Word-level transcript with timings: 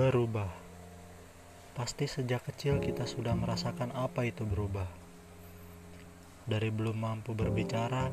berubah. 0.00 0.48
Pasti 1.76 2.08
sejak 2.08 2.48
kecil 2.48 2.80
kita 2.80 3.04
sudah 3.04 3.36
merasakan 3.36 3.92
apa 3.92 4.24
itu 4.24 4.48
berubah. 4.48 4.88
Dari 6.48 6.72
belum 6.72 6.96
mampu 6.96 7.36
berbicara 7.36 8.08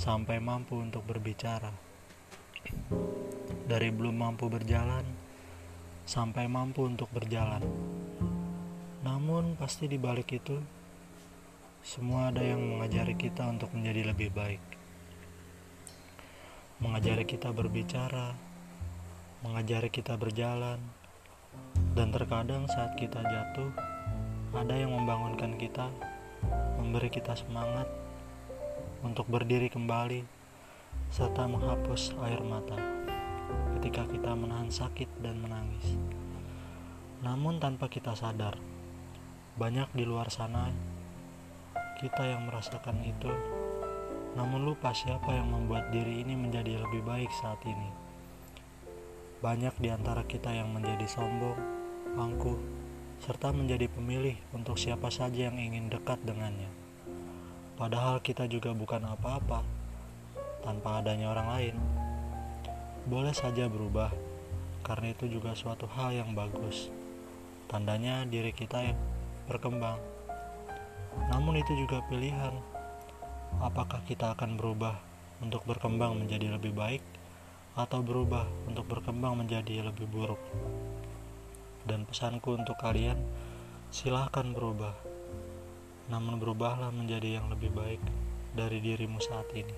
sampai 0.00 0.40
mampu 0.40 0.80
untuk 0.80 1.04
berbicara. 1.04 1.68
Dari 3.68 3.92
belum 3.92 4.24
mampu 4.24 4.48
berjalan 4.48 5.04
sampai 6.08 6.48
mampu 6.48 6.88
untuk 6.88 7.12
berjalan. 7.12 7.60
Namun 9.04 9.60
pasti 9.60 9.84
di 9.84 10.00
balik 10.00 10.32
itu 10.32 10.56
semua 11.84 12.32
ada 12.32 12.40
yang 12.40 12.56
mengajari 12.56 13.20
kita 13.20 13.44
untuk 13.52 13.68
menjadi 13.76 14.16
lebih 14.16 14.32
baik. 14.32 14.64
Mengajari 16.80 17.28
kita 17.28 17.52
berbicara, 17.52 18.32
mengajari 19.40 19.88
kita 19.88 20.20
berjalan, 20.20 20.76
dan 21.96 22.12
terkadang 22.12 22.68
saat 22.68 22.92
kita 23.00 23.24
jatuh, 23.24 23.72
ada 24.52 24.76
yang 24.76 24.92
membangunkan 24.92 25.56
kita, 25.56 25.88
memberi 26.76 27.08
kita 27.08 27.32
semangat 27.32 27.88
untuk 29.00 29.24
berdiri 29.32 29.72
kembali, 29.72 30.28
serta 31.08 31.48
menghapus 31.48 32.12
air 32.28 32.44
mata 32.44 32.76
ketika 33.80 34.04
kita 34.12 34.36
menahan 34.36 34.68
sakit 34.68 35.08
dan 35.24 35.40
menangis. 35.40 35.96
Namun 37.24 37.64
tanpa 37.64 37.88
kita 37.88 38.12
sadar, 38.12 38.60
banyak 39.56 39.88
di 39.96 40.04
luar 40.04 40.28
sana 40.28 40.68
kita 41.96 42.28
yang 42.28 42.44
merasakan 42.44 43.00
itu, 43.08 43.32
namun 44.36 44.68
lupa 44.68 44.92
siapa 44.92 45.32
yang 45.32 45.48
membuat 45.48 45.88
diri 45.88 46.20
ini 46.24 46.36
menjadi 46.36 46.76
lebih 46.76 47.00
baik 47.08 47.32
saat 47.40 47.60
ini. 47.64 48.09
Banyak 49.40 49.72
di 49.80 49.88
antara 49.88 50.20
kita 50.28 50.52
yang 50.52 50.68
menjadi 50.76 51.08
sombong, 51.08 51.56
angkuh, 52.12 52.60
serta 53.24 53.56
menjadi 53.56 53.88
pemilih 53.88 54.36
untuk 54.52 54.76
siapa 54.76 55.08
saja 55.08 55.48
yang 55.48 55.56
ingin 55.56 55.88
dekat 55.88 56.20
dengannya. 56.28 56.68
Padahal 57.80 58.20
kita 58.20 58.44
juga 58.44 58.76
bukan 58.76 59.00
apa-apa 59.00 59.64
tanpa 60.60 61.00
adanya 61.00 61.32
orang 61.32 61.48
lain. 61.56 61.76
Boleh 63.08 63.32
saja 63.32 63.64
berubah, 63.64 64.12
karena 64.84 65.16
itu 65.16 65.24
juga 65.24 65.56
suatu 65.56 65.88
hal 65.88 66.12
yang 66.12 66.36
bagus. 66.36 66.92
Tandanya 67.64 68.28
diri 68.28 68.52
kita 68.52 68.92
yang 68.92 69.00
berkembang. 69.48 69.96
Namun 71.32 71.64
itu 71.64 71.72
juga 71.80 72.04
pilihan. 72.12 72.52
Apakah 73.56 74.04
kita 74.04 74.36
akan 74.36 74.60
berubah 74.60 75.00
untuk 75.40 75.64
berkembang 75.64 76.20
menjadi 76.20 76.60
lebih 76.60 76.76
baik? 76.76 77.19
Atau 77.78 78.02
berubah 78.02 78.46
untuk 78.66 78.86
berkembang 78.90 79.38
menjadi 79.38 79.86
lebih 79.86 80.10
buruk. 80.10 80.40
Dan 81.86 82.06
pesanku 82.06 82.54
untuk 82.54 82.78
kalian, 82.78 83.18
silahkan 83.90 84.46
berubah. 84.50 84.94
Namun 86.10 86.38
berubahlah 86.42 86.90
menjadi 86.90 87.42
yang 87.42 87.46
lebih 87.50 87.70
baik 87.70 88.02
dari 88.54 88.82
dirimu 88.82 89.22
saat 89.22 89.46
ini. 89.54 89.74